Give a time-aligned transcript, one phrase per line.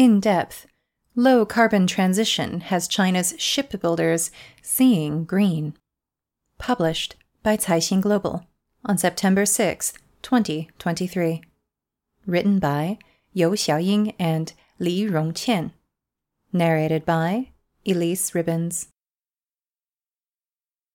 [0.00, 0.66] In depth,
[1.14, 4.30] low carbon transition has China's shipbuilders
[4.62, 5.74] seeing green.
[6.56, 8.46] Published by Caixin Global
[8.82, 11.42] on September 6, 2023.
[12.24, 12.96] Written by
[13.34, 15.72] You Xiaoying and Li Rongqian.
[16.50, 17.50] Narrated by
[17.84, 18.88] Elyse Ribbons.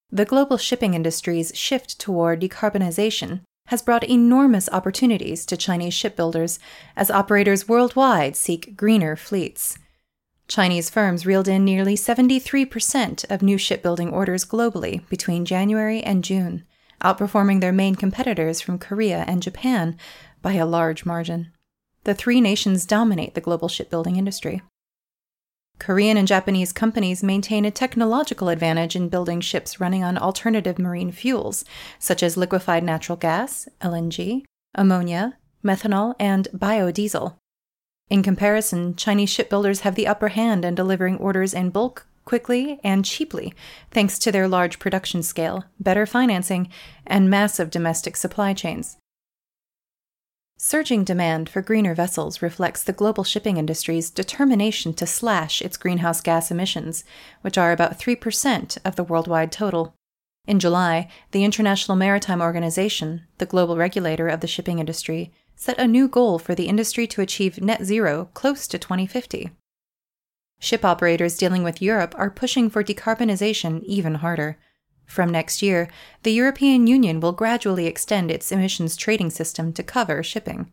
[0.10, 6.60] The global shipping industry's shift toward decarbonization has brought enormous opportunities to Chinese shipbuilders
[6.96, 9.78] as operators worldwide seek greener fleets.
[10.48, 16.64] Chinese firms reeled in nearly 73% of new shipbuilding orders globally between January and June,
[17.02, 19.98] outperforming their main competitors from Korea and Japan
[20.44, 21.52] by a large margin.
[22.04, 24.62] The three nations dominate the global shipbuilding industry.
[25.80, 31.12] Korean and Japanese companies maintain a technological advantage in building ships running on alternative marine
[31.12, 31.66] fuels,
[32.00, 37.36] such as liquefied natural gas, LNG, ammonia, methanol, and biodiesel.
[38.10, 43.04] In comparison, Chinese shipbuilders have the upper hand in delivering orders in bulk, quickly, and
[43.04, 43.54] cheaply,
[43.92, 46.70] thanks to their large production scale, better financing,
[47.06, 48.98] and massive domestic supply chains.
[50.58, 56.22] Surging demand for greener vessels reflects the global shipping industry's determination to slash its greenhouse
[56.22, 57.04] gas emissions,
[57.42, 59.94] which are about 3% of the worldwide total.
[60.48, 65.88] In July, the International Maritime Organization, the global regulator of the shipping industry, set a
[65.88, 69.52] new goal for the industry to achieve net zero close to 2050.
[70.60, 74.58] Ship operators dealing with Europe are pushing for decarbonization even harder.
[75.06, 75.90] From next year,
[76.24, 80.72] the European Union will gradually extend its emissions trading system to cover shipping.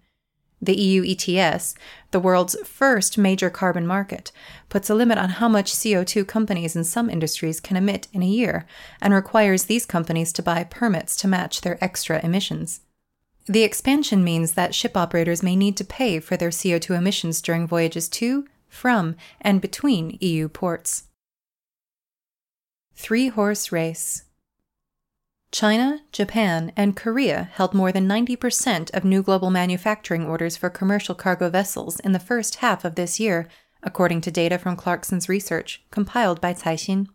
[0.63, 1.75] The EU ETS,
[2.13, 4.31] the world's first major carbon market,
[4.69, 8.27] puts a limit on how much CO2 companies in some industries can emit in a
[8.27, 8.65] year
[9.01, 12.83] and requires these companies to buy permits to match their extra emissions.
[13.47, 17.67] The expansion means that ship operators may need to pay for their CO2 emissions during
[17.67, 21.05] voyages to, from, and between EU ports.
[22.95, 24.25] Three Horse Race
[25.51, 31.15] China, Japan, and Korea held more than 90% of new global manufacturing orders for commercial
[31.15, 33.49] cargo vessels in the first half of this year,
[33.83, 37.09] according to data from Clarkson's research, compiled by Caixin.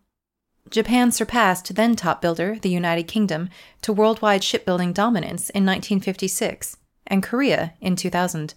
[0.70, 3.48] Japan surpassed then top builder, the United Kingdom,
[3.82, 8.54] to worldwide shipbuilding dominance in 1956, and Korea in 2000.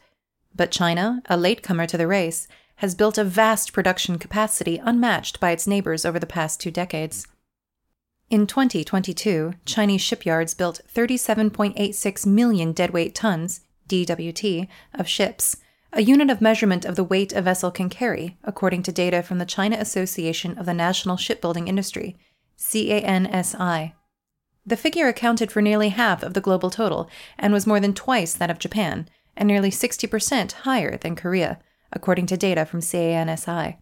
[0.54, 2.48] But China, a latecomer to the race,
[2.82, 7.28] has built a vast production capacity unmatched by its neighbors over the past two decades.
[8.32, 15.58] In 2022, Chinese shipyards built 37.86 million deadweight tons, DWT, of ships,
[15.94, 19.38] a unit of measurement of the weight a vessel can carry, according to data from
[19.38, 22.18] the China Association of the National Shipbuilding Industry,
[22.58, 23.94] CANSI.
[24.66, 28.34] The figure accounted for nearly half of the global total and was more than twice
[28.34, 31.60] that of Japan, and nearly 60% higher than Korea
[31.92, 33.78] according to data from CANSI.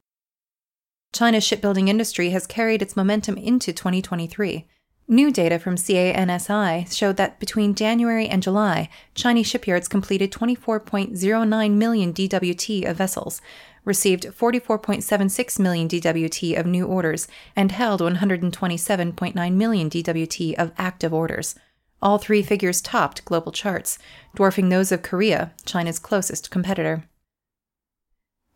[1.12, 4.68] China's shipbuilding industry has carried its momentum into 2023.
[5.08, 12.14] New data from CANSI showed that between January and July, Chinese shipyards completed 24.09 million
[12.14, 13.42] DWT of vessels,
[13.84, 21.56] received 44.76 million DWT of new orders, and held 127.9 million DWT of active orders.
[22.04, 23.98] All three figures topped global charts,
[24.36, 27.09] dwarfing those of Korea, China's closest competitor.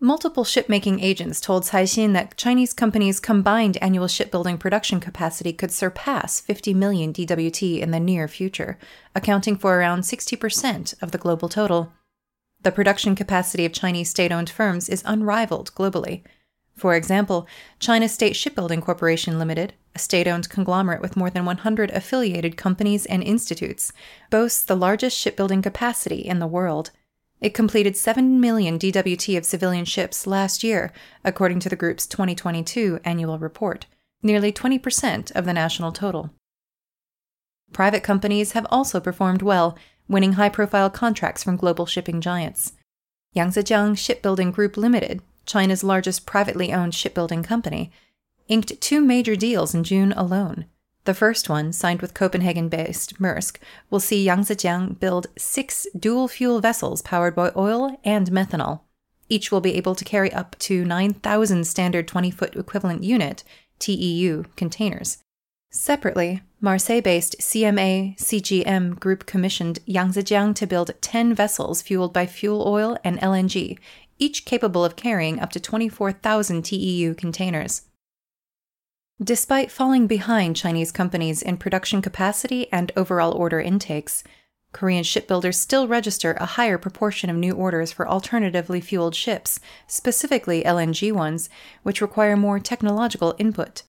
[0.04, 6.42] Multiple shipmaking agents told Caixin that Chinese companies' combined annual shipbuilding production capacity could surpass
[6.42, 8.78] 50 million DWT in the near future,
[9.16, 11.94] accounting for around 60% of the global total.
[12.64, 16.24] The production capacity of Chinese state owned firms is unrivaled globally.
[16.76, 17.48] For example,
[17.80, 23.06] China State Shipbuilding Corporation Limited, a state owned conglomerate with more than 100 affiliated companies
[23.06, 23.94] and institutes,
[24.30, 26.92] boasts the largest shipbuilding capacity in the world.
[27.44, 30.94] It completed 7 million DWT of civilian ships last year,
[31.26, 33.86] according to the group's 2022 annual report,
[34.24, 36.30] nearly 20% of the national total.
[37.74, 42.74] Private companies have also performed well, winning high profile contracts from global shipping giants.
[43.36, 47.92] Yangzijiang Shipbuilding Group Limited, China's largest privately owned shipbuilding company,
[48.48, 50.64] inked two major deals in June alone.
[51.06, 53.58] The first one, signed with Copenhagen based Maersk,
[53.90, 58.82] will see Yangzijiang build six dual fuel vessels powered by oil and methanol.
[59.28, 63.44] Each will be able to carry up to 9,000 standard 20 foot equivalent unit
[63.80, 65.18] TEU containers.
[65.72, 72.64] Separately, Marseille based CMA CGM Group commissioned Yangzijiang to build 10 vessels fueled by fuel
[72.66, 73.78] oil and LNG,
[74.20, 77.82] each capable of carrying up to 24,000 TEU containers.
[79.22, 84.24] Despite falling behind Chinese companies in production capacity and overall order intakes,
[84.72, 90.64] Korean shipbuilders still register a higher proportion of new orders for alternatively fueled ships, specifically
[90.64, 91.48] LNG ones,
[91.84, 93.84] which require more technological input.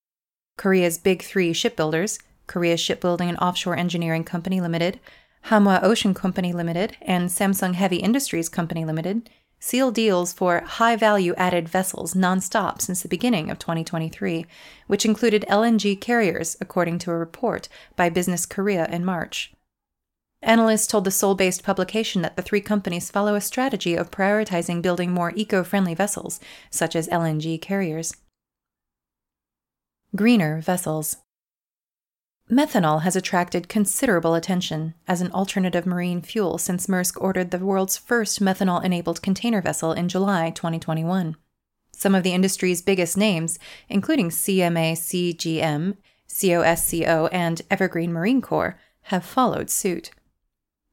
[0.59, 5.01] Korea's big three shipbuilders, Korea Shipbuilding and Offshore Engineering Company Limited,
[5.47, 9.31] Hanwha Ocean Company Limited, and Samsung Heavy Industries Company Limited,
[9.65, 14.45] seal deals for high value added vessels nonstop since the beginning of 2023,
[14.89, 17.67] which included LNG carriers, according to a report
[17.97, 19.55] by Business Korea in March.
[20.43, 24.83] Analysts told the Seoul based publication that the three companies follow a strategy of prioritizing
[24.83, 28.15] building more eco friendly vessels, such as LNG carriers.
[30.15, 31.24] Greener vessels.
[32.51, 37.97] Methanol has attracted considerable attention as an alternative marine fuel since Maersk ordered the world's
[37.97, 41.37] first methanol enabled container vessel in July 2021.
[41.93, 43.59] Some of the industry's biggest names,
[43.89, 45.97] including CMA CGM,
[46.29, 50.11] COSCO, and Evergreen Marine Corps, have followed suit.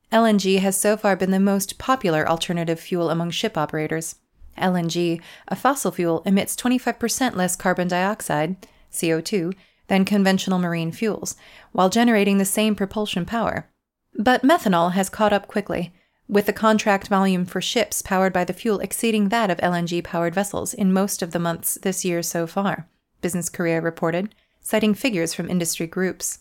[0.10, 4.16] LNG has so far been the most popular alternative fuel among ship operators.
[4.58, 9.54] LNG, a fossil fuel, emits 25% less carbon dioxide, CO2,
[9.92, 11.36] than conventional marine fuels,
[11.74, 13.68] while generating the same propulsion power.
[14.18, 15.94] But methanol has caught up quickly,
[16.30, 20.34] with the contract volume for ships powered by the fuel exceeding that of LNG powered
[20.34, 22.88] vessels in most of the months this year so far,
[23.20, 26.40] Business Korea reported, citing figures from industry groups.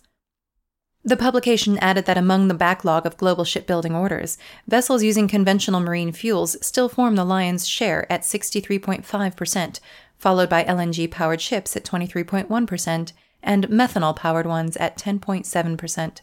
[1.02, 4.38] The publication added that among the backlog of global shipbuilding orders,
[4.68, 9.80] vessels using conventional marine fuels still form the lion's share at 63.5%,
[10.18, 16.20] followed by LNG powered ships at 23.1%, and methanol powered ones at 10.7%.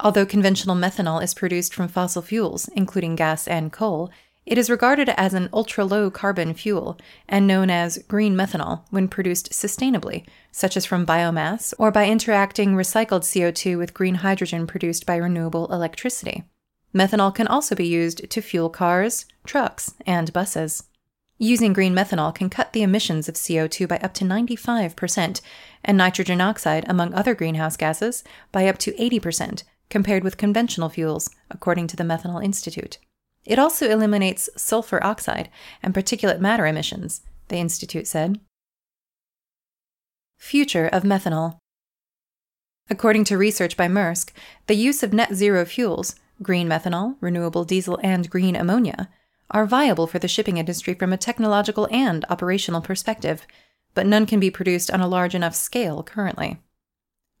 [0.00, 4.10] Although conventional methanol is produced from fossil fuels, including gas and coal,
[4.44, 6.98] it is regarded as an ultra low carbon fuel
[7.28, 12.74] and known as green methanol when produced sustainably, such as from biomass or by interacting
[12.74, 16.42] recycled CO2 with green hydrogen produced by renewable electricity.
[16.92, 20.84] Methanol can also be used to fuel cars, trucks, and buses.
[21.42, 25.40] Using green methanol can cut the emissions of CO2 by up to 95%,
[25.84, 28.22] and nitrogen oxide, among other greenhouse gases,
[28.52, 32.98] by up to 80%, compared with conventional fuels, according to the Methanol Institute.
[33.44, 35.48] It also eliminates sulfur oxide
[35.82, 38.38] and particulate matter emissions, the Institute said.
[40.38, 41.58] Future of methanol.
[42.88, 44.30] According to research by Maersk,
[44.68, 49.08] the use of net zero fuels, green methanol, renewable diesel, and green ammonia,
[49.52, 53.46] are viable for the shipping industry from a technological and operational perspective,
[53.94, 56.58] but none can be produced on a large enough scale currently.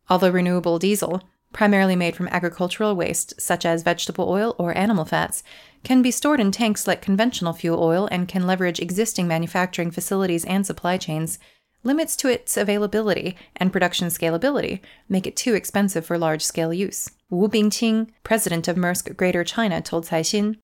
[0.08, 1.22] Although renewable diesel,
[1.52, 5.42] primarily made from agricultural waste such as vegetable oil or animal fats,
[5.84, 10.44] can be stored in tanks like conventional fuel oil and can leverage existing manufacturing facilities
[10.44, 11.38] and supply chains,
[11.84, 17.10] limits to its availability and production scalability make it too expensive for large scale use.
[17.28, 20.58] Wu Bingqing, president of Maersk Greater China, told Caixin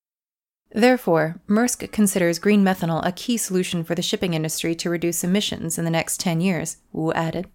[0.71, 5.79] Therefore, Maersk considers green methanol a key solution for the shipping industry to reduce emissions
[5.79, 7.49] in the next 10 years, Wu added.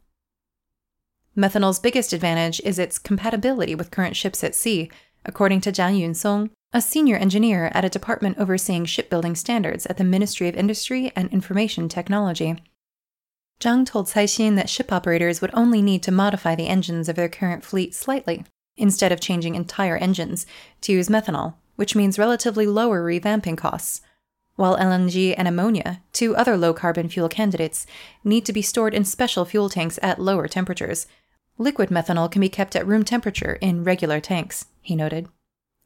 [1.37, 4.89] Methanol's biggest advantage is its compatibility with current ships at sea,
[5.25, 10.03] according to Zhang Yunsong, a senior engineer at a department overseeing shipbuilding standards at the
[10.03, 12.55] Ministry of Industry and Information Technology.
[13.59, 17.29] Zhang told Caixin that ship operators would only need to modify the engines of their
[17.29, 18.43] current fleet slightly,
[18.75, 20.45] instead of changing entire engines,
[20.81, 24.01] to use methanol, which means relatively lower revamping costs,
[24.55, 27.87] while LNG and ammonia, two other low carbon fuel candidates,
[28.23, 31.07] need to be stored in special fuel tanks at lower temperatures.
[31.57, 35.27] Liquid methanol can be kept at room temperature in regular tanks, he noted.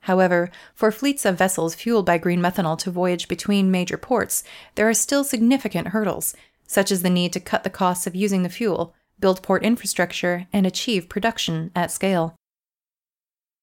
[0.02, 4.44] However, for fleets of vessels fueled by green methanol to voyage between major ports,
[4.76, 8.44] there are still significant hurdles, such as the need to cut the costs of using
[8.44, 12.36] the fuel, build port infrastructure, and achieve production at scale.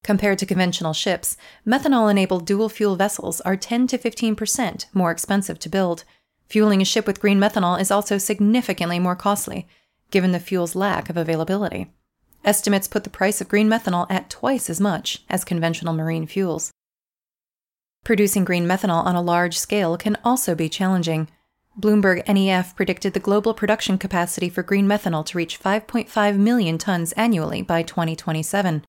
[0.04, 5.58] Compared to conventional ships, methanol enabled dual fuel vessels are 10 to 15% more expensive
[5.58, 6.04] to build.
[6.46, 9.66] Fueling a ship with green methanol is also significantly more costly,
[10.10, 11.90] given the fuel's lack of availability.
[12.44, 16.70] Estimates put the price of green methanol at twice as much as conventional marine fuels.
[18.04, 21.28] Producing green methanol on a large scale can also be challenging.
[21.80, 27.12] Bloomberg NEF predicted the global production capacity for green methanol to reach 5.5 million tons
[27.12, 28.84] annually by 2027.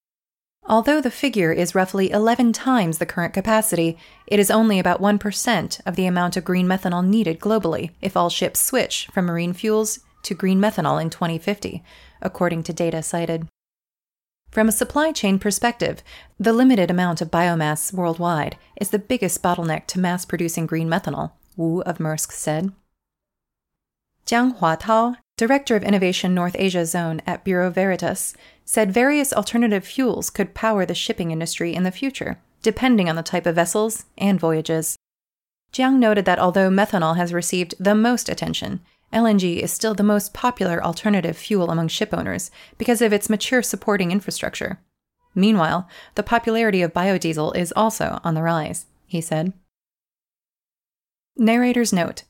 [0.67, 5.81] Although the figure is roughly 11 times the current capacity, it is only about 1%
[5.85, 9.99] of the amount of green methanol needed globally if all ships switch from marine fuels
[10.23, 11.83] to green methanol in 2050,
[12.19, 13.47] according to data cited.
[14.49, 16.01] From a supply chain perspective,
[16.39, 21.33] the limited amount of biomass worldwide is the biggest bottleneck to mass producing green methanol,
[21.55, 22.71] Wu of Maersk said.
[24.25, 28.33] Jiang Huatao, Director of Innovation North Asia Zone at Bureau Veritas,
[28.65, 33.23] said various alternative fuels could power the shipping industry in the future, depending on the
[33.23, 34.97] type of vessels and voyages.
[35.71, 38.81] Jiang noted that although methanol has received the most attention,
[39.13, 44.11] LNG is still the most popular alternative fuel among shipowners because of its mature supporting
[44.11, 44.79] infrastructure.
[45.35, 49.53] Meanwhile, the popularity of biodiesel is also on the rise, he said.
[51.37, 52.23] Narrator's note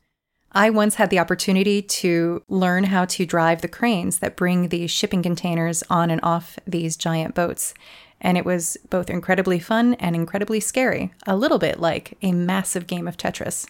[0.56, 4.88] I once had the opportunity to learn how to drive the cranes that bring the
[4.88, 7.74] shipping containers on and off these giant boats.
[8.22, 12.88] And it was both incredibly fun and incredibly scary, a little bit like a massive
[12.88, 13.68] game of Tetris.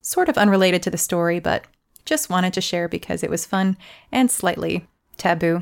[0.00, 1.66] Sort of unrelated to the story, but
[2.06, 3.76] just wanted to share because it was fun
[4.10, 4.86] and slightly
[5.18, 5.60] taboo.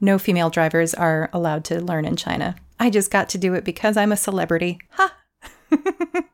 [0.00, 2.54] No female drivers are allowed to learn in China.
[2.78, 4.78] I just got to do it because I'm a celebrity.
[4.90, 5.16] Ha!